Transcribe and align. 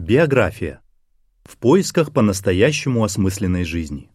Биография. 0.00 0.80
В 1.44 1.58
поисках 1.58 2.10
по-настоящему 2.10 3.04
осмысленной 3.04 3.64
жизни. 3.64 4.10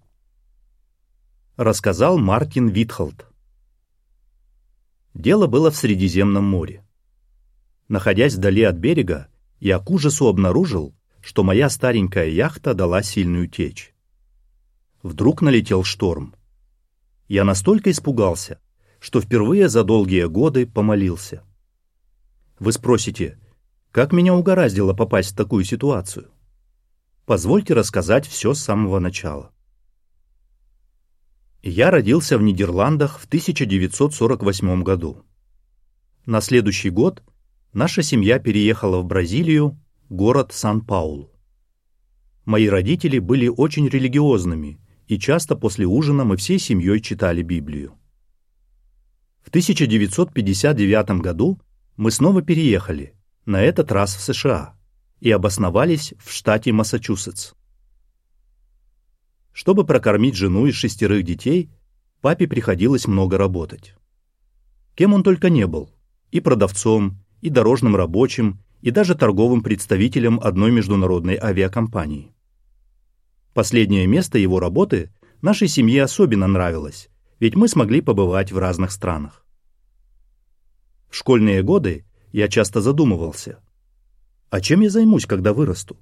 Рассказал 1.57 2.17
Мартин 2.17 2.69
Витхолд. 2.69 3.27
Дело 5.13 5.45
было 5.45 5.69
в 5.69 5.75
Средиземном 5.75 6.43
море. 6.43 6.83
Находясь 7.87 8.33
вдали 8.33 8.63
от 8.63 8.77
берега, 8.77 9.27
я 9.59 9.77
к 9.77 9.91
ужасу 9.91 10.27
обнаружил, 10.27 10.95
что 11.21 11.43
моя 11.43 11.69
старенькая 11.69 12.29
яхта 12.29 12.73
дала 12.73 13.03
сильную 13.03 13.47
течь. 13.47 13.93
Вдруг 15.03 15.43
налетел 15.43 15.83
шторм. 15.83 16.35
Я 17.27 17.43
настолько 17.43 17.91
испугался, 17.91 18.59
что 18.99 19.21
впервые 19.21 19.69
за 19.69 19.83
долгие 19.83 20.25
годы 20.25 20.65
помолился. 20.65 21.43
Вы 22.57 22.71
спросите, 22.71 23.37
как 23.95 24.11
меня 24.11 24.35
угораздило 24.35 24.93
попасть 24.93 25.31
в 25.31 25.35
такую 25.37 25.63
ситуацию? 25.63 26.29
Позвольте 27.25 27.73
рассказать 27.73 28.27
все 28.27 28.53
с 28.53 28.59
самого 28.59 28.99
начала. 28.99 29.53
Я 31.63 31.91
родился 31.91 32.37
в 32.37 32.41
Нидерландах 32.41 33.19
в 33.21 33.25
1948 33.25 34.83
году. 34.83 35.23
На 36.25 36.41
следующий 36.41 36.89
год 36.89 37.23
наша 37.71 38.03
семья 38.03 38.37
переехала 38.37 38.99
в 38.99 39.05
Бразилию, 39.05 39.79
город 40.09 40.51
Сан-Паулу. 40.51 41.31
Мои 42.43 42.67
родители 42.67 43.19
были 43.19 43.47
очень 43.47 43.87
религиозными, 43.87 44.77
и 45.07 45.17
часто 45.17 45.55
после 45.55 45.85
ужина 45.85 46.25
мы 46.25 46.35
всей 46.35 46.59
семьей 46.59 46.99
читали 46.99 47.43
Библию. 47.43 47.97
В 49.41 49.47
1959 49.47 51.21
году 51.21 51.61
мы 51.95 52.11
снова 52.11 52.41
переехали, 52.41 53.15
на 53.45 53.61
этот 53.61 53.91
раз 53.91 54.15
в 54.15 54.21
США, 54.21 54.75
и 55.19 55.31
обосновались 55.31 56.13
в 56.19 56.31
штате 56.31 56.71
Массачусетс. 56.71 57.53
Чтобы 59.51 59.85
прокормить 59.85 60.35
жену 60.35 60.65
и 60.65 60.71
шестерых 60.71 61.23
детей, 61.23 61.71
папе 62.21 62.47
приходилось 62.47 63.07
много 63.07 63.37
работать. 63.37 63.95
Кем 64.95 65.13
он 65.13 65.23
только 65.23 65.49
не 65.49 65.67
был– 65.67 65.91
и 66.35 66.41
продавцом, 66.41 67.17
и 67.39 67.49
дорожным 67.49 67.95
рабочим, 67.95 68.59
и 68.81 68.91
даже 68.91 69.15
торговым 69.15 69.63
представителем 69.63 70.37
одной 70.43 70.69
международной 70.69 71.37
авиакомпании. 71.41 72.33
Последнее 73.53 74.05
место 74.05 74.37
его 74.37 74.59
работы 74.59 75.13
нашей 75.41 75.69
семье 75.69 76.03
особенно 76.03 76.45
нравилось, 76.47 77.09
ведь 77.39 77.55
мы 77.55 77.69
смогли 77.69 78.01
побывать 78.01 78.51
в 78.51 78.57
разных 78.57 78.91
странах. 78.91 79.45
В 81.09 81.15
школьные 81.15 81.63
годы 81.63 82.05
я 82.35 82.49
часто 82.49 82.81
задумывался, 82.81 83.59
а 84.49 84.59
чем 84.59 84.81
я 84.81 84.89
займусь, 84.89 85.25
когда 85.25 85.53
вырасту? 85.53 85.97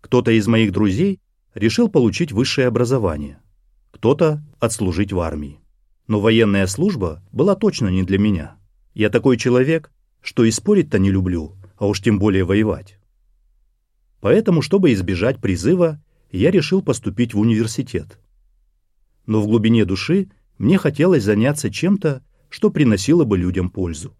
Кто-то 0.00 0.32
из 0.32 0.48
моих 0.48 0.72
друзей 0.72 1.20
решил 1.54 1.88
получить 1.88 2.32
высшее 2.32 2.66
образование, 2.66 3.40
кто-то 3.92 4.42
отслужить 4.58 5.12
в 5.12 5.20
армии. 5.20 5.60
Но 6.08 6.18
военная 6.18 6.66
служба 6.66 7.22
была 7.30 7.54
точно 7.54 7.86
не 7.86 8.02
для 8.02 8.18
меня. 8.18 8.56
Я 8.94 9.10
такой 9.10 9.36
человек, 9.36 9.92
что 10.22 10.42
и 10.42 10.50
спорить-то 10.50 10.98
не 10.98 11.12
люблю, 11.12 11.54
а 11.76 11.86
уж 11.86 12.00
тем 12.00 12.18
более 12.18 12.42
воевать. 12.42 12.98
Поэтому, 14.20 14.60
чтобы 14.60 14.92
избежать 14.92 15.40
призыва, 15.40 16.02
я 16.32 16.50
решил 16.50 16.82
поступить 16.82 17.32
в 17.32 17.38
университет. 17.38 18.18
Но 19.26 19.40
в 19.40 19.46
глубине 19.46 19.84
души 19.84 20.32
мне 20.58 20.78
хотелось 20.78 21.22
заняться 21.22 21.70
чем-то, 21.70 22.24
что 22.48 22.70
приносило 22.70 23.22
бы 23.22 23.38
людям 23.38 23.70
пользу. 23.70 24.16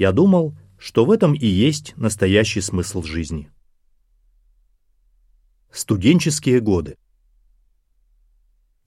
Я 0.00 0.12
думал, 0.12 0.56
что 0.78 1.04
в 1.04 1.10
этом 1.10 1.34
и 1.34 1.46
есть 1.46 1.92
настоящий 1.98 2.62
смысл 2.62 3.02
жизни. 3.02 3.50
Студенческие 5.70 6.60
годы. 6.60 6.96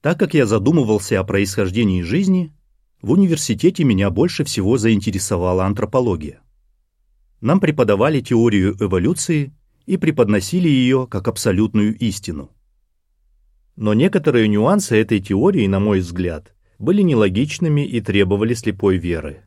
Так 0.00 0.18
как 0.18 0.34
я 0.34 0.44
задумывался 0.44 1.20
о 1.20 1.22
происхождении 1.22 2.02
жизни, 2.02 2.52
в 3.00 3.12
университете 3.12 3.84
меня 3.84 4.10
больше 4.10 4.42
всего 4.42 4.76
заинтересовала 4.76 5.64
антропология. 5.66 6.40
Нам 7.40 7.60
преподавали 7.60 8.20
теорию 8.20 8.76
эволюции 8.80 9.54
и 9.86 9.96
преподносили 9.96 10.68
ее 10.68 11.06
как 11.08 11.28
абсолютную 11.28 11.96
истину. 11.96 12.50
Но 13.76 13.94
некоторые 13.94 14.48
нюансы 14.48 14.96
этой 14.96 15.20
теории, 15.20 15.68
на 15.68 15.78
мой 15.78 16.00
взгляд, 16.00 16.56
были 16.80 17.02
нелогичными 17.02 17.86
и 17.86 18.00
требовали 18.00 18.54
слепой 18.54 18.96
веры 18.96 19.44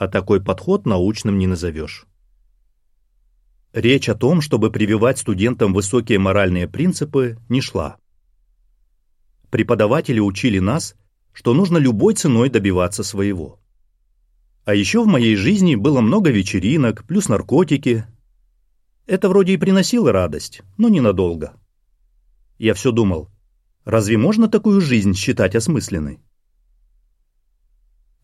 а 0.00 0.08
такой 0.08 0.42
подход 0.42 0.86
научным 0.86 1.38
не 1.38 1.46
назовешь. 1.46 2.06
Речь 3.74 4.08
о 4.08 4.14
том, 4.14 4.40
чтобы 4.40 4.70
прививать 4.72 5.18
студентам 5.18 5.74
высокие 5.74 6.18
моральные 6.18 6.66
принципы, 6.68 7.36
не 7.50 7.60
шла. 7.60 7.98
Преподаватели 9.50 10.18
учили 10.18 10.58
нас, 10.58 10.96
что 11.34 11.52
нужно 11.52 11.76
любой 11.76 12.14
ценой 12.14 12.48
добиваться 12.48 13.04
своего. 13.04 13.60
А 14.64 14.74
еще 14.74 15.04
в 15.04 15.06
моей 15.06 15.36
жизни 15.36 15.74
было 15.74 16.00
много 16.00 16.30
вечеринок, 16.30 17.04
плюс 17.06 17.28
наркотики. 17.28 18.06
Это 19.06 19.28
вроде 19.28 19.52
и 19.52 19.58
приносило 19.58 20.12
радость, 20.12 20.62
но 20.78 20.88
ненадолго. 20.88 21.52
Я 22.56 22.72
все 22.72 22.90
думал, 22.90 23.28
разве 23.84 24.16
можно 24.16 24.48
такую 24.48 24.80
жизнь 24.80 25.12
считать 25.12 25.54
осмысленной? 25.54 26.20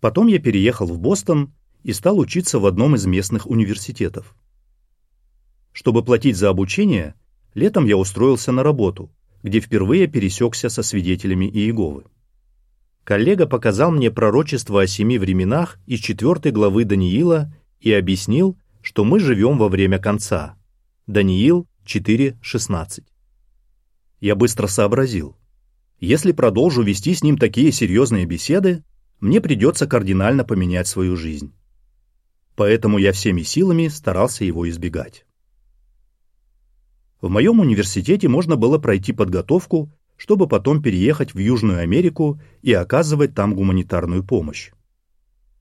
Потом 0.00 0.26
я 0.28 0.38
переехал 0.38 0.86
в 0.86 0.98
Бостон 0.98 1.53
и 1.86 1.92
стал 1.92 2.19
учиться 2.19 2.58
в 2.58 2.66
одном 2.66 2.97
из 2.97 3.06
местных 3.06 3.47
университетов. 3.47 4.34
Чтобы 5.70 6.02
платить 6.02 6.36
за 6.36 6.48
обучение, 6.50 7.14
летом 7.54 7.86
я 7.86 7.97
устроился 7.97 8.50
на 8.50 8.64
работу, 8.64 9.12
где 9.44 9.60
впервые 9.60 10.08
пересекся 10.08 10.69
со 10.69 10.82
свидетелями 10.82 11.44
Иеговы. 11.44 12.06
Коллега 13.04 13.47
показал 13.47 13.92
мне 13.92 14.10
пророчество 14.10 14.82
о 14.82 14.88
семи 14.88 15.16
временах 15.16 15.78
из 15.86 16.00
четвертой 16.00 16.50
главы 16.50 16.84
Даниила 16.84 17.54
и 17.78 17.92
объяснил, 17.92 18.58
что 18.82 19.04
мы 19.04 19.20
живем 19.20 19.56
во 19.56 19.68
время 19.68 20.00
конца. 20.00 20.58
Даниил 21.06 21.68
4.16. 21.86 23.04
Я 24.18 24.34
быстро 24.34 24.66
сообразил. 24.66 25.36
Если 26.00 26.32
продолжу 26.32 26.82
вести 26.82 27.14
с 27.14 27.22
ним 27.22 27.38
такие 27.38 27.70
серьезные 27.70 28.26
беседы, 28.26 28.82
мне 29.20 29.41
придется 29.41 29.86
кардинально 29.86 30.42
поменять 30.42 30.88
свою 30.88 31.14
жизнь 31.14 31.56
поэтому 32.56 32.99
я 32.99 33.12
всеми 33.12 33.43
силами 33.43 33.89
старался 33.89 34.44
его 34.44 34.69
избегать. 34.69 35.27
В 37.21 37.28
моем 37.28 37.61
университете 37.61 38.28
можно 38.28 38.56
было 38.56 38.78
пройти 38.78 39.12
подготовку, 39.12 39.93
чтобы 40.17 40.49
потом 40.49 40.83
переехать 40.83 41.34
в 41.34 41.39
Южную 41.39 41.81
Америку 41.81 42.41
и 42.62 42.72
оказывать 42.72 43.34
там 43.34 43.55
гуманитарную 43.55 44.25
помощь. 44.25 44.72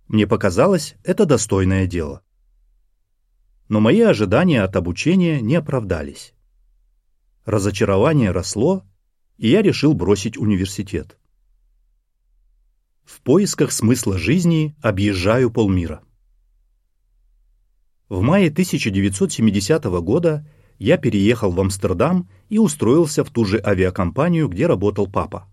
Мне 0.08 0.28
показалось, 0.28 0.96
это 1.04 1.26
достойное 1.26 1.88
дело. 1.88 2.22
Но 3.68 3.80
мои 3.80 4.02
ожидания 4.02 4.64
от 4.64 4.76
обучения 4.76 5.42
не 5.42 5.56
оправдались. 5.56 6.34
Разочарование 7.44 8.32
росло, 8.32 8.84
и 9.38 9.50
я 9.50 9.62
решил 9.62 9.94
бросить 9.94 10.38
университет. 10.38 11.18
В 13.04 13.22
поисках 13.22 13.72
смысла 13.72 14.18
жизни 14.18 14.76
объезжаю 14.82 15.52
полмира. 15.52 16.02
В 18.08 18.22
мае 18.22 18.50
1970 18.50 19.84
года 20.02 20.48
я 20.78 20.98
переехал 20.98 21.52
в 21.52 21.60
Амстердам 21.60 22.30
и 22.50 22.60
устроился 22.60 23.24
в 23.24 23.32
ту 23.32 23.46
же 23.46 23.60
авиакомпанию, 23.64 24.48
где 24.48 24.68
работал 24.68 25.08
папа. 25.08 25.48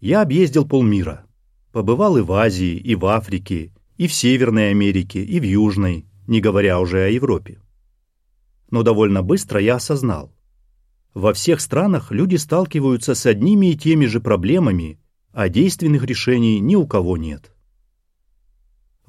Я 0.00 0.22
объездил 0.22 0.66
полмира. 0.66 1.26
Побывал 1.72 2.16
и 2.16 2.22
в 2.22 2.32
Азии, 2.32 2.76
и 2.76 2.94
в 2.94 3.04
Африке, 3.06 3.72
и 3.96 4.06
в 4.06 4.14
Северной 4.14 4.70
Америке, 4.70 5.22
и 5.22 5.40
в 5.40 5.42
Южной, 5.42 6.06
не 6.26 6.40
говоря 6.40 6.80
уже 6.80 7.04
о 7.04 7.08
Европе. 7.08 7.60
Но 8.70 8.82
довольно 8.82 9.22
быстро 9.22 9.60
я 9.60 9.76
осознал. 9.76 10.32
Во 11.12 11.34
всех 11.34 11.60
странах 11.60 12.12
люди 12.12 12.36
сталкиваются 12.36 13.14
с 13.14 13.26
одними 13.26 13.72
и 13.72 13.76
теми 13.76 14.06
же 14.06 14.20
проблемами, 14.20 14.98
а 15.32 15.48
действенных 15.48 16.04
решений 16.04 16.60
ни 16.60 16.76
у 16.76 16.86
кого 16.86 17.16
нет 17.16 17.53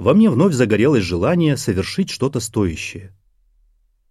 во 0.05 0.13
мне 0.13 0.29
вновь 0.29 0.53
загорелось 0.53 1.01
желание 1.01 1.57
совершить 1.57 2.11
что-то 2.11 2.39
стоящее. 2.39 3.11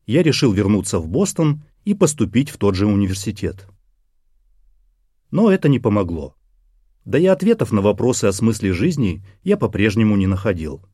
Я 0.07 0.25
решил 0.25 0.53
вернуться 0.53 0.99
в 0.99 1.07
Бостон 1.07 1.63
и 1.85 1.95
поступить 1.95 2.51
в 2.51 2.57
тот 2.57 2.75
же 2.75 2.89
университет. 2.89 3.69
Но 5.31 5.53
это 5.53 5.69
не 5.69 5.79
помогло. 5.79 6.35
Да 7.05 7.17
и 7.17 7.27
ответов 7.27 7.71
на 7.71 7.81
вопросы 7.81 8.25
о 8.25 8.33
смысле 8.33 8.73
жизни 8.73 9.25
я 9.45 9.57
по-прежнему 9.57 10.17
не 10.17 10.27
находил. 10.27 10.85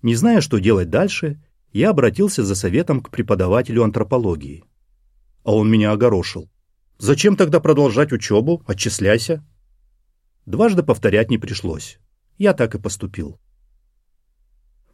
Не 0.00 0.14
зная, 0.14 0.40
что 0.40 0.56
делать 0.58 0.88
дальше, 0.88 1.38
я 1.70 1.90
обратился 1.90 2.46
за 2.46 2.54
советом 2.54 3.02
к 3.02 3.10
преподавателю 3.10 3.84
антропологии. 3.84 4.64
А 5.44 5.54
он 5.54 5.70
меня 5.70 5.92
огорошил. 5.92 6.48
«Зачем 6.96 7.36
тогда 7.36 7.60
продолжать 7.60 8.10
учебу? 8.10 8.62
Отчисляйся». 8.66 9.44
Дважды 10.46 10.82
повторять 10.82 11.28
не 11.28 11.36
пришлось. 11.36 11.98
Я 12.38 12.54
так 12.54 12.74
и 12.74 12.78
поступил. 12.78 13.38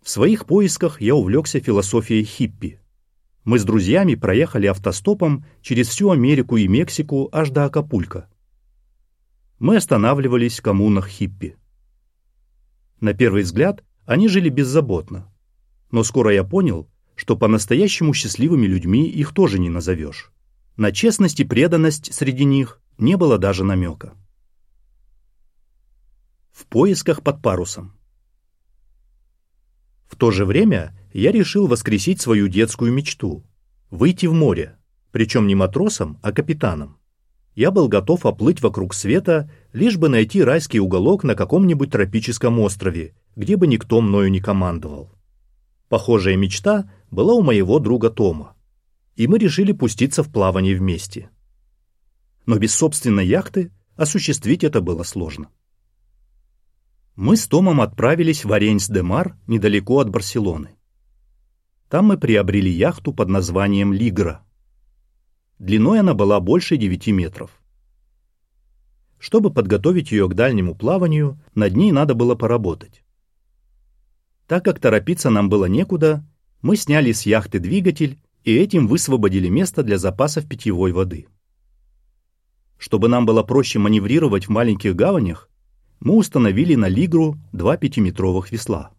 В 0.02 0.10
своих 0.10 0.46
поисках 0.46 1.00
я 1.00 1.14
увлекся 1.14 1.60
философией 1.60 2.24
хиппи. 2.24 2.80
мы 3.44 3.58
с 3.58 3.64
друзьями 3.64 4.16
проехали 4.16 4.66
автостопом 4.66 5.44
через 5.62 5.88
всю 5.88 6.10
Америку 6.10 6.56
и 6.56 6.66
Мексику 6.66 7.28
аж 7.32 7.50
до 7.50 7.66
Акапулько. 7.66 8.28
Мы 9.60 9.76
останавливались 9.76 10.58
в 10.58 10.62
коммунах 10.62 11.08
хиппи. 11.08 11.56
На 13.00 13.14
первый 13.14 13.42
взгляд 13.42 13.84
они 14.04 14.26
жили 14.26 14.48
беззаботно, 14.48 15.32
но 15.92 16.02
скоро 16.02 16.32
я 16.32 16.42
понял, 16.42 16.88
что 17.14 17.36
по-настоящему 17.36 18.12
счастливыми 18.12 18.66
людьми 18.66 19.08
их 19.08 19.32
тоже 19.32 19.60
не 19.60 19.70
назовешь. 19.70 20.32
На 20.76 20.90
честность 20.90 21.38
и 21.38 21.44
преданность 21.44 22.12
среди 22.12 22.44
них 22.44 22.80
не 22.98 23.16
было 23.16 23.38
даже 23.38 23.62
намека. 23.62 24.14
В 26.50 26.66
поисках 26.66 27.22
под 27.22 27.40
парусом. 27.40 27.96
То 30.22 30.30
же 30.30 30.44
время 30.44 30.96
я 31.12 31.32
решил 31.32 31.66
воскресить 31.66 32.20
свою 32.20 32.46
детскую 32.46 32.92
мечту– 32.92 33.42
выйти 33.90 34.26
в 34.26 34.32
море, 34.32 34.76
причем 35.10 35.48
не 35.48 35.56
матросом, 35.56 36.20
а 36.22 36.30
капитаном. 36.30 36.98
Я 37.56 37.72
был 37.72 37.88
готов 37.88 38.24
оплыть 38.24 38.62
вокруг 38.62 38.94
света, 38.94 39.50
лишь 39.72 39.96
бы 39.96 40.08
найти 40.08 40.40
райский 40.40 40.78
уголок 40.78 41.24
на 41.24 41.34
каком-нибудь 41.34 41.90
тропическом 41.90 42.60
острове, 42.60 43.16
где 43.34 43.56
бы 43.56 43.66
никто 43.66 44.00
мною 44.00 44.30
не 44.30 44.38
командовал. 44.38 45.10
Похожая 45.88 46.36
мечта 46.36 46.88
была 47.10 47.34
у 47.34 47.42
моего 47.42 47.80
друга 47.80 48.08
Тома, 48.08 48.54
и 49.16 49.26
мы 49.26 49.40
решили 49.40 49.72
пуститься 49.72 50.22
в 50.22 50.30
плавание 50.30 50.76
вместе. 50.76 51.30
Но 52.46 52.58
без 52.58 52.72
собственной 52.76 53.26
яхты 53.26 53.72
осуществить 53.96 54.62
это 54.62 54.80
было 54.80 55.02
сложно. 55.02 55.48
Мы 57.24 57.36
с 57.36 57.46
Томом 57.46 57.80
отправились 57.80 58.44
в 58.44 58.52
Аренс-де-Мар, 58.52 59.36
недалеко 59.46 60.00
от 60.00 60.10
Барселоны. 60.10 60.70
Там 61.88 62.06
мы 62.06 62.18
приобрели 62.18 62.68
яхту 62.68 63.12
под 63.12 63.28
названием 63.28 63.92
«Лигра». 63.92 64.44
Длиной 65.60 66.00
она 66.00 66.14
была 66.14 66.40
больше 66.40 66.76
9 66.76 67.06
метров. 67.12 67.62
Чтобы 69.20 69.52
подготовить 69.54 70.10
ее 70.10 70.28
к 70.28 70.34
дальнему 70.34 70.74
плаванию, 70.74 71.40
над 71.54 71.76
ней 71.76 71.92
надо 71.92 72.16
было 72.16 72.34
поработать. 72.34 73.04
Так 74.48 74.64
как 74.64 74.80
торопиться 74.80 75.30
нам 75.30 75.48
было 75.48 75.66
некуда, 75.66 76.26
мы 76.60 76.74
сняли 76.74 77.12
с 77.12 77.24
яхты 77.24 77.60
двигатель 77.60 78.18
и 78.42 78.52
этим 78.52 78.88
высвободили 78.88 79.46
место 79.46 79.84
для 79.84 79.96
запасов 79.98 80.48
питьевой 80.48 80.90
воды. 80.90 81.28
Чтобы 82.78 83.06
нам 83.06 83.26
было 83.26 83.44
проще 83.44 83.78
маневрировать 83.78 84.48
в 84.48 84.50
маленьких 84.50 84.96
гаванях, 84.96 85.48
мы 86.02 86.16
установили 86.16 86.74
на 86.74 86.88
лигру 86.88 87.38
два 87.52 87.76
пятиметровых 87.76 88.50
весла. 88.50 88.90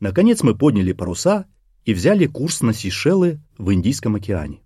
Наконец 0.00 0.42
мы 0.42 0.56
подняли 0.56 0.92
паруса 0.92 1.46
и 1.84 1.94
взяли 1.94 2.26
курс 2.26 2.62
на 2.62 2.72
Сейшелы 2.72 3.40
в 3.58 3.72
Индийском 3.72 4.16
океане. 4.16 4.60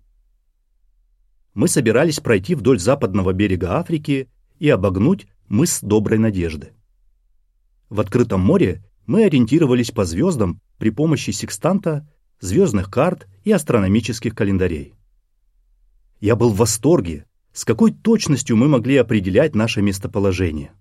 Мы 1.53 1.67
собирались 1.67 2.19
пройти 2.19 2.55
вдоль 2.55 2.79
западного 2.79 3.31
берега 3.31 3.77
Африки 3.77 4.27
и 4.57 4.69
обогнуть 4.69 5.27
мыс 5.47 5.81
Доброй 5.83 6.17
Надежды. 6.17 6.73
В 7.89 7.99
открытом 7.99 8.41
море 8.41 8.83
мы 9.05 9.25
ориентировались 9.25 9.91
по 9.91 10.05
звездам 10.05 10.61
при 10.79 10.89
помощи 10.89 11.29
секстанта, 11.29 12.09
звездных 12.39 12.89
карт 12.89 13.27
и 13.43 13.51
астрономических 13.51 14.33
календарей. 14.33 14.95
Я 16.19 16.35
был 16.35 16.49
в 16.49 16.57
восторге, 16.57 17.27
с 17.51 17.65
какой 17.65 17.91
точностью 17.91 18.57
мы 18.57 18.67
могли 18.67 18.97
определять 18.97 19.53
наше 19.53 19.83
местоположение. 19.83 20.71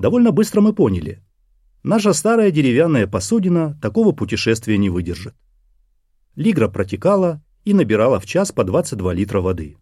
Довольно 0.00 0.32
быстро 0.32 0.62
мы 0.62 0.72
поняли. 0.72 1.22
Наша 1.82 2.14
старая 2.14 2.50
деревянная 2.50 3.06
посудина 3.06 3.78
такого 3.82 4.12
путешествия 4.12 4.78
не 4.78 4.88
выдержит. 4.88 5.34
Лигра 6.34 6.68
протекала 6.68 7.44
и 7.66 7.74
набирала 7.74 8.18
в 8.18 8.24
час 8.24 8.50
по 8.50 8.64
22 8.64 9.12
литра 9.12 9.42
воды. 9.42 9.76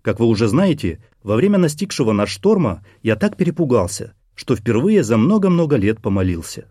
Как 0.00 0.20
вы 0.20 0.24
уже 0.24 0.48
знаете, 0.48 1.04
во 1.22 1.36
время 1.36 1.58
настигшего 1.58 2.12
нас 2.12 2.30
шторма 2.30 2.82
я 3.02 3.14
так 3.16 3.36
перепугался, 3.36 4.14
что 4.34 4.56
впервые 4.56 5.04
за 5.04 5.18
много-много 5.18 5.76
лет 5.76 6.00
помолился. 6.00 6.66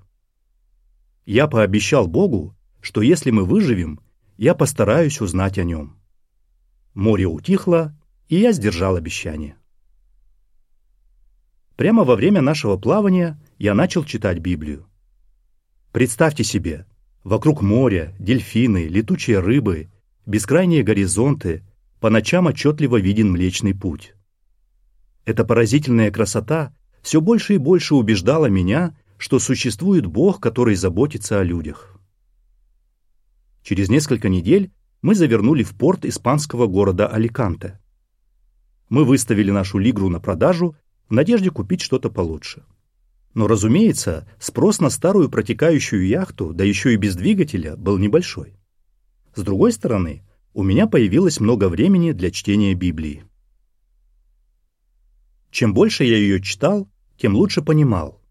Я 1.28 1.46
пообещал 1.46 2.08
Богу, 2.08 2.58
что 2.82 3.04
если 3.04 3.30
мы 3.30 3.46
выживем, 3.46 4.00
я 4.38 4.56
постараюсь 4.56 5.22
узнать 5.22 5.60
о 5.60 5.64
нем. 5.64 6.00
Море 6.96 7.28
утихло, 7.28 7.96
и 8.28 8.38
я 8.38 8.54
сдержал 8.54 8.96
обещание. 8.96 9.56
Прямо 11.78 12.04
во 12.04 12.16
время 12.16 12.42
нашего 12.42 12.76
плавания 12.76 13.40
я 13.60 13.76
начал 13.76 14.04
читать 14.04 14.40
Библию. 14.40 14.88
Представьте 15.92 16.44
себе, 16.44 16.88
вокруг 17.24 17.62
моря, 17.62 18.16
дельфины, 18.18 18.88
летучие 18.88 19.40
рыбы, 19.40 19.92
бескрайние 20.26 20.82
горизонты, 20.82 21.64
по 22.00 22.10
ночам 22.10 22.48
отчетливо 22.48 23.00
виден 23.00 23.32
Млечный 23.32 23.76
Путь. 23.76 24.16
Эта 25.24 25.46
поразительная 25.46 26.10
красота 26.10 26.76
все 27.04 27.22
больше 27.22 27.54
и 27.54 27.58
больше 27.60 27.94
убеждала 27.94 28.48
меня, 28.48 28.98
что 29.20 29.38
существует 29.38 30.08
Бог, 30.08 30.40
который 30.40 30.74
заботится 30.74 31.40
о 31.40 31.44
людях. 31.44 32.00
Через 33.62 33.88
несколько 33.90 34.30
недель 34.30 34.72
мы 35.04 35.14
завернули 35.14 35.62
в 35.62 35.76
порт 35.76 36.06
испанского 36.06 36.66
города 36.66 37.08
Аликанте. 37.08 37.80
Мы 38.90 39.06
выставили 39.06 39.52
нашу 39.52 39.78
лигру 39.78 40.10
на 40.10 40.20
продажу 40.20 40.76
в 41.10 41.14
надежде 41.14 41.50
купить 41.50 41.82
что-то 41.82 42.10
получше. 42.10 42.64
Но, 43.34 43.48
разумеется, 43.48 44.28
спрос 44.40 44.80
на 44.80 44.90
старую 44.90 45.30
протекающую 45.30 46.06
яхту, 46.08 46.54
да 46.54 46.64
еще 46.64 46.94
и 46.94 46.98
без 46.98 47.16
двигателя, 47.16 47.76
был 47.76 47.98
небольшой. 47.98 48.56
С 49.36 49.42
другой 49.42 49.72
стороны, 49.72 50.24
у 50.54 50.64
меня 50.64 50.88
появилось 50.88 51.40
много 51.40 51.70
времени 51.70 52.14
для 52.14 52.32
чтения 52.32 52.74
Библии. 52.74 53.26
Чем 55.52 55.74
больше 55.74 56.04
я 56.04 56.18
ее 56.18 56.42
читал, 56.42 56.90
тем 57.18 57.36
лучше 57.36 57.62
понимал. 57.62 58.22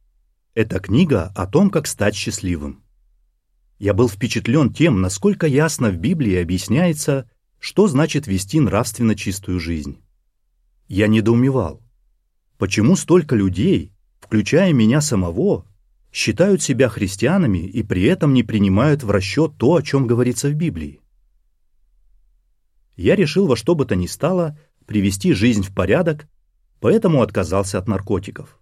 Это 0.55 0.81
книга 0.81 1.33
о 1.37 1.47
том, 1.47 1.71
как 1.71 1.87
стать 1.87 2.17
счастливым. 2.17 2.83
Я 3.79 3.95
был 3.95 4.09
впечатлен 4.09 4.73
тем, 4.73 5.01
насколько 5.01 5.47
ясно 5.47 5.91
в 5.91 5.99
Библии 5.99 6.35
объясняется, 6.35 7.31
что 7.59 7.89
значит 7.89 8.27
вести 8.27 8.59
нравственно 8.59 9.15
чистую 9.15 9.61
жизнь. 9.61 9.99
Я 10.89 11.09
недоумевал, 11.09 11.83
Почему 12.59 12.97
столько 12.97 13.37
людей, 13.37 13.93
включая 14.19 14.73
меня 14.73 15.03
самого, 15.03 15.67
считают 16.11 16.63
себя 16.63 16.89
христианами 16.89 17.59
и 17.59 17.83
при 17.83 18.05
этом 18.05 18.33
не 18.33 18.43
принимают 18.43 19.03
в 19.03 19.11
расчет 19.11 19.53
то, 19.59 19.75
о 19.75 19.83
чем 19.83 20.07
говорится 20.07 20.49
в 20.49 20.55
Библии? 20.55 21.01
Я 22.97 23.15
решил 23.15 23.47
во 23.47 23.57
что 23.57 23.75
бы 23.75 23.85
то 23.85 23.95
ни 23.95 24.07
стало 24.07 24.59
привести 24.87 25.35
жизнь 25.35 25.63
в 25.63 25.75
порядок, 25.75 26.29
поэтому 26.81 27.21
отказался 27.21 27.77
от 27.79 27.89
наркотиков. 27.89 28.59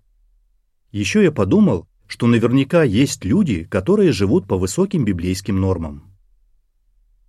Еще 0.91 1.23
я 1.23 1.31
подумал, 1.31 1.87
что 2.09 2.27
наверняка 2.27 2.83
есть 2.83 3.25
люди, 3.25 3.63
которые 3.63 4.11
живут 4.11 4.49
по 4.49 4.59
высоким 4.59 5.05
библейским 5.05 5.61
нормам. 5.61 6.13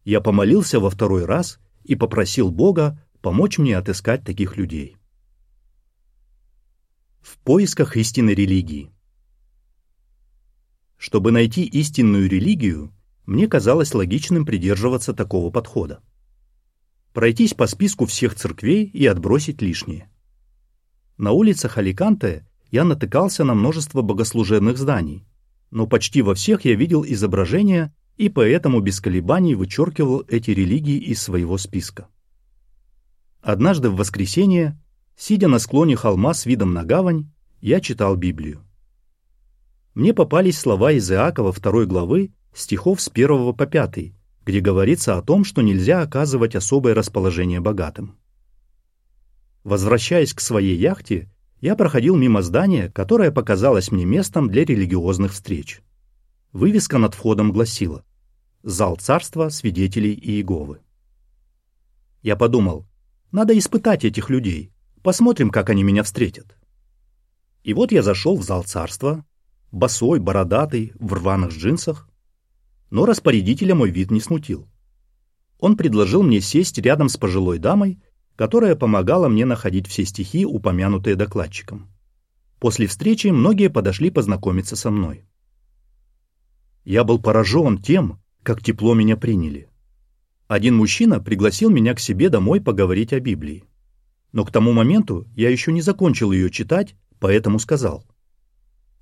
Я 0.04 0.20
помолился 0.20 0.80
во 0.80 0.90
второй 0.90 1.26
раз 1.26 1.60
и 1.84 1.96
попросил 1.96 2.50
Бога 2.50 3.00
помочь 3.22 3.60
мне 3.60 3.78
отыскать 3.78 4.24
таких 4.24 4.58
людей 4.58 4.98
в 7.26 7.40
поисках 7.40 7.98
истинной 7.98 8.36
религии. 8.36 8.92
Чтобы 10.96 11.32
найти 11.32 11.64
истинную 11.64 12.30
религию, 12.30 12.94
мне 13.26 13.48
казалось 13.48 13.96
логичным 13.96 14.46
придерживаться 14.46 15.12
такого 15.12 15.50
подхода. 15.50 16.04
Пройтись 17.14 17.56
по 17.56 17.66
списку 17.66 18.06
всех 18.06 18.36
церквей 18.36 18.86
и 18.86 19.08
отбросить 19.08 19.64
лишнее. 19.64 20.12
На 21.18 21.32
улицах 21.32 21.80
Аликанте 21.80 22.48
я 22.70 22.84
натыкался 22.84 23.44
на 23.44 23.56
множество 23.56 24.04
богослужебных 24.04 24.78
зданий, 24.78 25.26
но 25.72 25.88
почти 25.88 26.22
во 26.22 26.36
всех 26.36 26.64
я 26.64 26.76
видел 26.76 27.04
изображения 27.04 27.92
и 28.18 28.30
поэтому 28.30 28.82
без 28.82 29.02
колебаний 29.02 29.56
вычеркивал 29.56 30.24
эти 30.28 30.52
религии 30.52 31.00
из 31.00 31.24
своего 31.24 31.58
списка. 31.58 32.08
Однажды 33.42 33.90
в 33.90 33.96
воскресенье 33.96 34.80
Сидя 35.18 35.48
на 35.48 35.60
склоне 35.60 35.96
холма 35.96 36.34
с 36.34 36.46
видом 36.46 36.74
на 36.74 36.84
гавань, 36.84 37.32
я 37.62 37.80
читал 37.80 38.16
Библию. 38.18 38.66
Мне 39.94 40.14
попались 40.14 40.60
слова 40.60 40.92
из 40.92 41.10
Иакова 41.10 41.54
второй 41.54 41.86
главы, 41.86 42.34
стихов 42.54 43.00
с 43.00 43.08
первого 43.08 43.54
по 43.54 43.66
пятый, 43.66 44.14
где 44.46 44.60
говорится 44.60 45.18
о 45.18 45.22
том, 45.22 45.46
что 45.46 45.62
нельзя 45.62 46.02
оказывать 46.02 46.56
особое 46.56 46.94
расположение 46.94 47.62
богатым. 47.62 48.18
Возвращаясь 49.64 50.34
к 50.34 50.42
своей 50.42 50.78
яхте, 50.78 51.32
я 51.62 51.76
проходил 51.76 52.18
мимо 52.18 52.42
здания, 52.42 52.90
которое 52.90 53.32
показалось 53.32 53.92
мне 53.92 54.06
местом 54.06 54.50
для 54.50 54.66
религиозных 54.66 55.32
встреч. 55.32 55.82
Вывеска 56.52 56.98
над 56.98 57.16
входом 57.16 57.54
гласила 57.54 58.04
«Зал 58.64 58.98
царства 58.98 59.48
свидетелей 59.48 60.14
Иеговы». 60.14 60.82
Я 62.22 62.36
подумал, 62.36 62.86
надо 63.32 63.58
испытать 63.58 64.06
этих 64.06 64.30
людей, 64.30 64.72
Посмотрим, 65.06 65.52
как 65.52 65.70
они 65.70 65.84
меня 65.84 66.02
встретят. 66.02 66.58
И 67.64 67.76
вот 67.76 67.92
я 67.92 68.02
зашел 68.02 68.38
в 68.38 68.42
зал 68.42 68.64
царства, 68.64 69.24
босой, 69.72 70.20
бородатый, 70.20 70.94
в 70.96 71.14
рваных 71.14 71.52
джинсах. 71.52 72.10
Но 72.90 73.06
распорядителя 73.06 73.76
мой 73.76 73.92
вид 73.92 74.10
не 74.10 74.20
смутил. 74.20 74.68
Он 75.60 75.78
предложил 75.78 76.24
мне 76.24 76.42
сесть 76.42 76.80
рядом 76.80 77.10
с 77.10 77.18
пожилой 77.18 77.60
дамой, 77.60 78.02
которая 78.36 78.76
помогала 78.76 79.28
мне 79.28 79.46
находить 79.46 79.86
все 79.86 80.06
стихи, 80.06 80.44
упомянутые 80.44 81.16
докладчиком. 81.16 81.92
После 82.60 82.88
встречи 82.88 83.28
многие 83.28 83.70
подошли 83.70 84.10
познакомиться 84.10 84.76
со 84.76 84.90
мной. 84.90 85.24
Я 86.84 87.04
был 87.04 87.22
поражен 87.22 87.78
тем, 87.78 88.24
как 88.42 88.64
тепло 88.64 88.96
меня 88.96 89.18
приняли. 89.18 89.70
Один 90.48 90.76
мужчина 90.76 91.20
пригласил 91.20 91.70
меня 91.70 91.94
к 91.94 92.00
себе 92.00 92.30
домой 92.30 92.60
поговорить 92.60 93.14
о 93.14 93.20
Библии. 93.20 93.66
Но 94.36 94.44
к 94.44 94.52
тому 94.52 94.74
моменту 94.74 95.26
я 95.34 95.50
еще 95.50 95.72
не 95.72 95.82
закончил 95.82 96.34
ее 96.34 96.52
читать, 96.52 96.98
поэтому 97.20 97.58
сказал. 97.58 98.06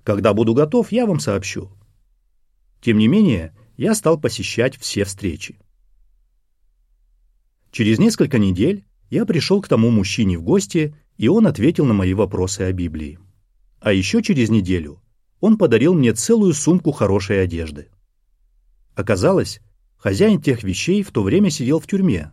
Когда 0.04 0.32
буду 0.32 0.54
готов, 0.54 0.92
я 0.92 1.06
вам 1.06 1.18
сообщу. 1.18 1.72
Тем 2.80 2.98
не 2.98 3.08
менее, 3.08 3.52
я 3.76 3.96
стал 3.96 4.16
посещать 4.16 4.78
все 4.78 5.02
встречи. 5.02 5.58
Через 7.72 7.98
несколько 7.98 8.38
недель 8.38 8.84
я 9.10 9.26
пришел 9.26 9.60
к 9.60 9.66
тому 9.66 9.90
мужчине 9.90 10.38
в 10.38 10.44
гости, 10.44 10.94
и 11.16 11.26
он 11.26 11.48
ответил 11.48 11.84
на 11.84 11.94
мои 11.94 12.14
вопросы 12.14 12.60
о 12.60 12.72
Библии. 12.72 13.18
А 13.80 13.92
еще 13.92 14.22
через 14.22 14.50
неделю 14.50 15.02
он 15.40 15.58
подарил 15.58 15.94
мне 15.94 16.12
целую 16.12 16.54
сумку 16.54 16.92
хорошей 16.92 17.42
одежды. 17.42 17.88
Оказалось, 18.94 19.60
хозяин 19.96 20.40
тех 20.40 20.62
вещей 20.62 21.02
в 21.02 21.10
то 21.10 21.24
время 21.24 21.50
сидел 21.50 21.80
в 21.80 21.88
тюрьме, 21.88 22.30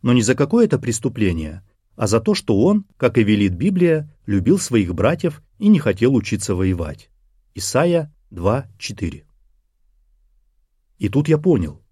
но 0.00 0.12
не 0.12 0.22
за 0.22 0.36
какое-то 0.36 0.78
преступление, 0.78 1.64
а 1.96 2.06
за 2.06 2.20
то, 2.20 2.34
что 2.34 2.62
он, 2.62 2.84
как 2.96 3.18
и 3.18 3.24
велит 3.24 3.54
Библия, 3.54 4.12
любил 4.26 4.58
своих 4.58 4.94
братьев 4.94 5.42
и 5.58 5.68
не 5.68 5.78
хотел 5.78 6.14
учиться 6.14 6.54
воевать. 6.54 7.10
Исайя 7.54 8.14
2.4 8.30 9.24
И 10.98 11.08
тут 11.08 11.28
я 11.28 11.38
понял. 11.38 11.82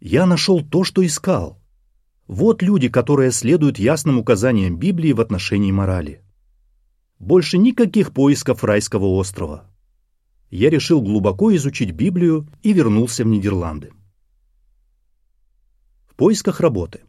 Я 0.00 0.26
нашел 0.26 0.62
то, 0.62 0.84
что 0.84 1.04
искал. 1.04 1.60
Вот 2.26 2.62
люди, 2.62 2.88
которые 2.88 3.32
следуют 3.32 3.78
ясным 3.78 4.18
указаниям 4.18 4.78
Библии 4.78 5.12
в 5.12 5.20
отношении 5.20 5.72
морали. 5.72 6.22
Больше 7.18 7.58
никаких 7.58 8.12
поисков 8.12 8.64
райского 8.64 9.06
острова. 9.06 9.70
Я 10.50 10.70
решил 10.70 11.02
глубоко 11.02 11.54
изучить 11.56 11.90
Библию 11.90 12.48
и 12.62 12.72
вернулся 12.72 13.24
в 13.24 13.26
Нидерланды. 13.26 13.92
В 16.06 16.14
поисках 16.14 16.60
работы. 16.60 17.00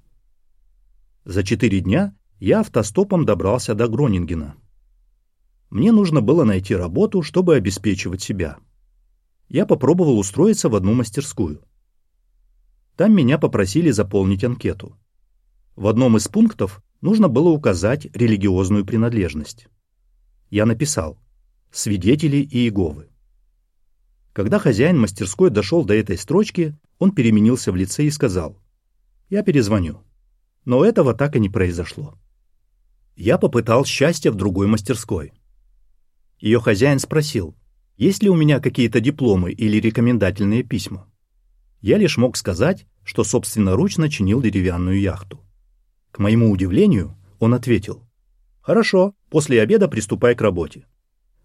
За 1.25 1.43
четыре 1.43 1.81
дня 1.81 2.15
я 2.39 2.61
автостопом 2.61 3.25
добрался 3.25 3.75
до 3.75 3.87
Гронингена. 3.87 4.55
Мне 5.69 5.91
нужно 5.91 6.21
было 6.21 6.45
найти 6.45 6.75
работу, 6.75 7.21
чтобы 7.21 7.55
обеспечивать 7.55 8.21
себя. 8.21 8.57
Я 9.49 9.65
попробовал 9.65 10.17
устроиться 10.17 10.69
в 10.69 10.75
одну 10.75 10.93
мастерскую. 10.93 11.61
Там 12.95 13.13
меня 13.13 13.37
попросили 13.37 13.91
заполнить 13.91 14.43
анкету. 14.43 14.97
В 15.75 15.87
одном 15.87 16.15
из 16.15 16.27
пунктов 16.29 16.81
нужно 17.01 17.27
было 17.27 17.49
указать 17.49 18.07
религиозную 18.15 18.85
принадлежность 18.85 19.67
я 20.49 20.65
написал 20.65 21.17
«Свидетели 21.71 22.37
Иеговы». 22.37 23.09
Когда 24.31 24.59
хозяин 24.59 24.99
мастерской 24.99 25.49
дошел 25.49 25.83
до 25.83 25.93
этой 25.93 26.17
строчки, 26.17 26.77
он 26.99 27.11
переменился 27.11 27.71
в 27.71 27.75
лице 27.75 28.05
и 28.05 28.09
сказал 28.09 28.57
«Я 29.29 29.43
перезвоню». 29.43 30.01
Но 30.65 30.83
этого 30.83 31.13
так 31.13 31.35
и 31.35 31.39
не 31.39 31.49
произошло. 31.49 32.15
Я 33.15 33.37
попытал 33.37 33.85
счастье 33.85 34.31
в 34.31 34.35
другой 34.35 34.67
мастерской. 34.67 35.31
Ее 36.39 36.59
хозяин 36.59 36.99
спросил, 36.99 37.55
есть 37.97 38.21
ли 38.21 38.29
у 38.29 38.35
меня 38.35 38.59
какие-то 38.59 38.99
дипломы 38.99 39.51
или 39.51 39.79
рекомендательные 39.79 40.63
письма. 40.63 41.07
Я 41.81 41.97
лишь 41.97 42.17
мог 42.17 42.35
сказать, 42.35 42.85
что 43.03 43.23
собственноручно 43.23 44.09
чинил 44.09 44.41
деревянную 44.41 44.99
яхту. 44.99 45.39
К 46.11 46.19
моему 46.19 46.51
удивлению, 46.51 47.15
он 47.39 47.53
ответил, 47.53 48.01
Хорошо, 48.65 49.13
после 49.29 49.61
обеда 49.61 49.87
приступай 49.87 50.33
к 50.33 50.41
работе. 50.41 50.87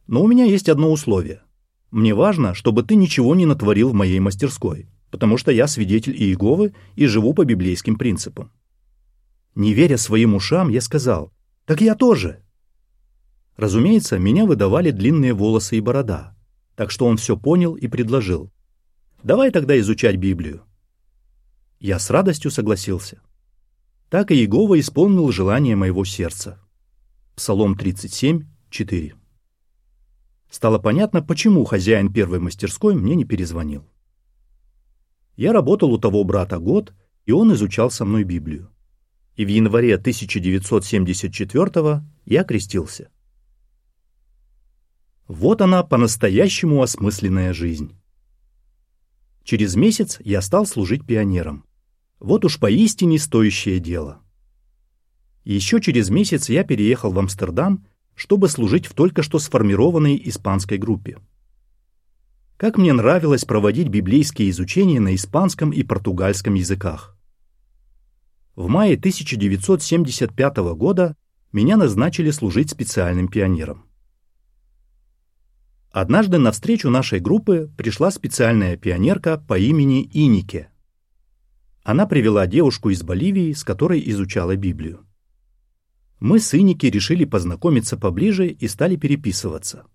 Но 0.06 0.22
у 0.22 0.26
меня 0.26 0.46
есть 0.46 0.70
одно 0.70 0.90
условие. 0.90 1.42
Мне 1.90 2.14
важно, 2.14 2.54
чтобы 2.54 2.82
ты 2.82 2.94
ничего 2.94 3.34
не 3.34 3.44
натворил 3.44 3.90
в 3.90 3.94
моей 3.94 4.20
мастерской, 4.20 4.88
потому 5.10 5.36
что 5.36 5.52
я 5.52 5.66
свидетель 5.66 6.16
Иеговы 6.16 6.72
и 6.96 7.04
живу 7.04 7.34
по 7.34 7.44
библейским 7.44 7.96
принципам. 7.96 8.52
Не 9.54 9.74
веря 9.74 9.96
своим 9.96 10.34
ушам, 10.34 10.68
я 10.68 10.80
сказал, 10.80 11.32
«Так 11.64 11.80
я 11.80 11.94
тоже». 11.94 12.42
Разумеется, 13.56 14.18
меня 14.18 14.46
выдавали 14.46 14.90
длинные 14.90 15.34
волосы 15.34 15.76
и 15.76 15.80
борода, 15.80 16.36
так 16.76 16.90
что 16.90 17.06
он 17.06 17.16
все 17.16 17.36
понял 17.36 17.74
и 17.74 17.88
предложил. 17.88 18.50
«Давай 19.22 19.50
тогда 19.50 19.78
изучать 19.78 20.16
Библию». 20.16 20.64
Я 21.78 21.98
с 21.98 22.10
радостью 22.10 22.50
согласился. 22.50 23.20
Так 24.08 24.30
и 24.30 24.34
Иегова 24.34 24.78
исполнил 24.80 25.30
желание 25.30 25.76
моего 25.76 26.04
сердца. 26.04 26.60
Псалом 27.36 27.76
37, 27.76 28.44
4. 28.70 29.14
Стало 30.50 30.78
понятно, 30.78 31.22
почему 31.22 31.64
хозяин 31.64 32.12
первой 32.12 32.40
мастерской 32.40 32.94
мне 32.94 33.14
не 33.14 33.24
перезвонил. 33.24 33.88
Я 35.36 35.52
работал 35.52 35.92
у 35.92 35.98
того 35.98 36.24
брата 36.24 36.58
год, 36.58 36.92
и 37.24 37.32
он 37.32 37.52
изучал 37.54 37.90
со 37.90 38.04
мной 38.04 38.24
Библию. 38.24 38.70
И 39.40 39.44
в 39.46 39.48
январе 39.48 39.94
1974 39.94 42.04
я 42.26 42.44
крестился. 42.44 43.08
Вот 45.28 45.62
она, 45.62 45.82
по-настоящему 45.82 46.82
осмысленная 46.82 47.54
жизнь. 47.54 47.96
Через 49.42 49.76
месяц 49.76 50.18
я 50.22 50.42
стал 50.42 50.66
служить 50.66 51.06
пионером. 51.06 51.64
Вот 52.18 52.44
уж 52.44 52.58
поистине 52.58 53.18
стоящее 53.18 53.78
дело. 53.78 54.20
Еще 55.44 55.80
через 55.80 56.10
месяц 56.10 56.50
я 56.50 56.62
переехал 56.62 57.10
в 57.10 57.18
Амстердам, 57.18 57.86
чтобы 58.14 58.46
служить 58.46 58.84
в 58.84 58.92
только 58.92 59.22
что 59.22 59.38
сформированной 59.38 60.20
испанской 60.22 60.76
группе. 60.76 61.16
Как 62.58 62.76
мне 62.76 62.92
нравилось 62.92 63.46
проводить 63.46 63.88
библейские 63.88 64.50
изучения 64.50 65.00
на 65.00 65.14
испанском 65.14 65.70
и 65.70 65.82
португальском 65.82 66.52
языках. 66.52 67.16
В 68.60 68.68
мае 68.68 68.96
1975 68.96 70.58
года 70.76 71.16
меня 71.50 71.78
назначили 71.78 72.30
служить 72.30 72.68
специальным 72.68 73.26
пионером. 73.26 73.86
Однажды 75.90 76.36
на 76.36 76.52
встречу 76.52 76.90
нашей 76.90 77.20
группы 77.20 77.72
пришла 77.78 78.10
специальная 78.10 78.76
пионерка 78.76 79.38
по 79.38 79.58
имени 79.58 80.10
Инике. 80.12 80.68
Она 81.84 82.04
привела 82.04 82.46
девушку 82.46 82.90
из 82.90 83.02
Боливии, 83.02 83.54
с 83.54 83.64
которой 83.64 84.02
изучала 84.10 84.54
Библию. 84.56 85.06
Мы 86.18 86.38
с 86.38 86.52
Иники 86.52 86.84
решили 86.84 87.24
познакомиться 87.24 87.96
поближе 87.96 88.48
и 88.48 88.68
стали 88.68 88.96
переписываться. 88.96 89.86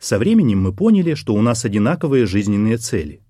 Со 0.00 0.18
временем 0.18 0.60
мы 0.60 0.74
поняли, 0.74 1.14
что 1.14 1.32
у 1.32 1.42
нас 1.42 1.64
одинаковые 1.64 2.26
жизненные 2.26 2.78
цели. 2.78 3.22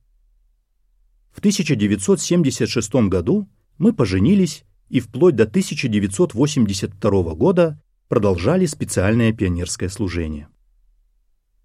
В 1.33 1.41
1976 1.41 2.95
году 3.11 3.47
мы 3.79 3.93
поженились 3.93 4.65
и 4.89 5.01
вплоть 5.01 5.37
до 5.37 5.45
1982 5.45 7.35
года 7.35 7.81
продолжали 8.09 8.67
специальное 8.67 9.33
пионерское 9.33 9.89
служение. 9.89 10.49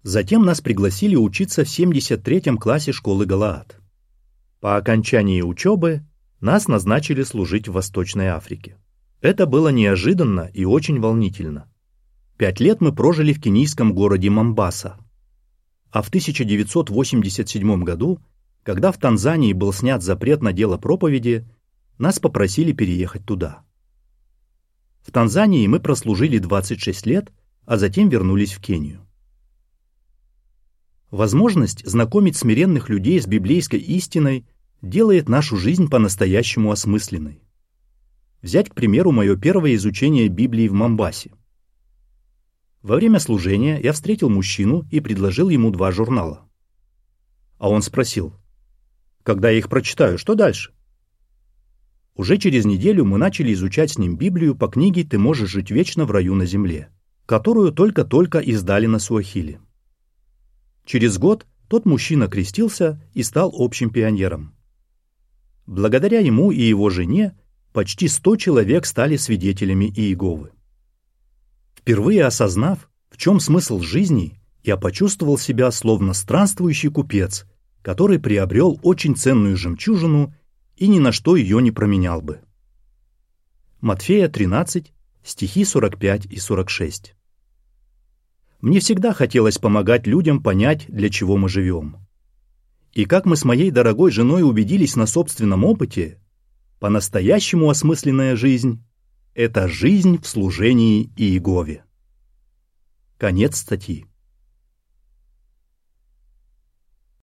Затем 0.02 0.44
нас 0.44 0.60
пригласили 0.60 1.16
учиться 1.16 1.64
в 1.64 1.68
73-м 1.68 2.58
классе 2.58 2.92
школы 2.92 3.26
Галаад. 3.26 3.78
По 4.60 4.76
окончании 4.76 5.42
учебы 5.42 6.02
нас 6.40 6.68
назначили 6.68 7.22
служить 7.22 7.68
в 7.68 7.72
Восточной 7.72 8.26
Африке. 8.26 8.76
Это 9.22 9.46
было 9.46 9.68
неожиданно 9.68 10.50
и 10.52 10.66
очень 10.66 11.00
волнительно. 11.00 11.70
Пять 12.36 12.60
лет 12.60 12.82
мы 12.82 12.94
прожили 12.94 13.32
в 13.32 13.40
кенийском 13.40 13.94
городе 13.94 14.28
Мамбаса. 14.28 14.98
А 15.90 16.02
в 16.02 16.08
1987 16.08 17.84
году, 17.84 18.20
когда 18.62 18.92
в 18.92 18.98
Танзании 18.98 19.54
был 19.54 19.72
снят 19.72 20.02
запрет 20.02 20.42
на 20.42 20.52
дело 20.52 20.76
проповеди, 20.76 21.46
нас 21.98 22.18
попросили 22.18 22.72
переехать 22.72 23.24
туда. 23.24 23.64
В 25.02 25.10
Танзании 25.10 25.66
мы 25.66 25.80
прослужили 25.80 26.38
26 26.38 27.06
лет, 27.06 27.32
а 27.66 27.76
затем 27.76 28.08
вернулись 28.08 28.52
в 28.52 28.60
Кению. 28.60 29.06
Возможность 31.10 31.86
знакомить 31.86 32.36
смиренных 32.36 32.88
людей 32.88 33.20
с 33.20 33.26
библейской 33.26 33.78
истиной 33.78 34.46
делает 34.82 35.28
нашу 35.28 35.56
жизнь 35.56 35.88
по-настоящему 35.88 36.70
осмысленной. 36.70 37.40
Взять, 38.42 38.68
к 38.68 38.74
примеру, 38.74 39.12
мое 39.12 39.36
первое 39.36 39.74
изучение 39.76 40.28
Библии 40.28 40.68
в 40.68 40.72
Мамбасе. 40.72 41.30
Во 42.82 42.96
время 42.96 43.18
служения 43.18 43.80
я 43.80 43.92
встретил 43.92 44.28
мужчину 44.28 44.86
и 44.90 45.00
предложил 45.00 45.48
ему 45.48 45.70
два 45.70 45.90
журнала. 45.90 46.46
А 47.58 47.70
он 47.70 47.80
спросил, 47.80 48.34
когда 49.22 49.48
я 49.48 49.58
их 49.58 49.70
прочитаю, 49.70 50.18
что 50.18 50.34
дальше? 50.34 50.74
Уже 52.16 52.38
через 52.38 52.64
неделю 52.64 53.04
мы 53.04 53.18
начали 53.18 53.52
изучать 53.52 53.92
с 53.92 53.98
ним 53.98 54.16
Библию 54.16 54.54
по 54.54 54.68
книге 54.68 55.02
«Ты 55.02 55.18
можешь 55.18 55.50
жить 55.50 55.70
вечно 55.70 56.04
в 56.04 56.12
раю 56.12 56.34
на 56.34 56.46
земле», 56.46 56.88
которую 57.26 57.72
только-только 57.72 58.38
издали 58.38 58.86
на 58.86 59.00
Суахиле. 59.00 59.60
Через 60.84 61.18
год 61.18 61.46
тот 61.68 61.86
мужчина 61.86 62.28
крестился 62.28 63.02
и 63.14 63.22
стал 63.22 63.52
общим 63.56 63.90
пионером. 63.90 64.54
Благодаря 65.66 66.20
ему 66.20 66.52
и 66.52 66.60
его 66.60 66.88
жене 66.90 67.36
почти 67.72 68.06
100 68.06 68.36
человек 68.36 68.86
стали 68.86 69.16
свидетелями 69.16 69.86
Иеговы. 69.86 70.50
Впервые 71.74 72.24
осознав, 72.24 72.90
в 73.10 73.16
чем 73.16 73.40
смысл 73.40 73.80
жизни, 73.80 74.38
я 74.62 74.76
почувствовал 74.76 75.36
себя 75.36 75.70
словно 75.72 76.12
странствующий 76.12 76.90
купец, 76.90 77.44
который 77.82 78.18
приобрел 78.20 78.78
очень 78.82 79.16
ценную 79.16 79.56
жемчужину 79.56 80.32
и 80.76 80.88
ни 80.88 80.98
на 80.98 81.12
что 81.12 81.36
ее 81.36 81.62
не 81.62 81.70
променял 81.70 82.20
бы. 82.20 82.40
Матфея 83.80 84.28
13, 84.28 84.92
стихи 85.22 85.64
45 85.64 86.26
и 86.26 86.38
46. 86.38 87.14
Мне 88.60 88.80
всегда 88.80 89.12
хотелось 89.12 89.58
помогать 89.58 90.06
людям 90.06 90.42
понять, 90.42 90.86
для 90.88 91.10
чего 91.10 91.36
мы 91.36 91.48
живем. 91.48 91.98
И 92.92 93.04
как 93.04 93.26
мы 93.26 93.36
с 93.36 93.44
моей 93.44 93.70
дорогой 93.70 94.10
женой 94.10 94.42
убедились 94.42 94.96
на 94.96 95.06
собственном 95.06 95.64
опыте, 95.64 96.20
по-настоящему 96.80 97.68
осмысленная 97.68 98.36
жизнь– 98.36 98.82
это 99.34 99.68
жизнь 99.68 100.18
в 100.18 100.26
служении 100.26 101.10
Иегове. 101.16 101.84
Конец 103.18 103.58
статьи. 103.58 104.06